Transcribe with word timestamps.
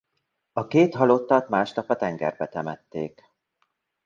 A 0.53 0.67
két 0.67 0.95
halottat 0.95 1.49
másnap 1.49 1.89
a 1.89 1.95
tengerbe 1.95 2.45
temették. 2.47 3.21